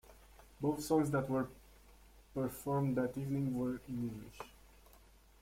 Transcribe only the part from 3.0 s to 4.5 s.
evening were in English.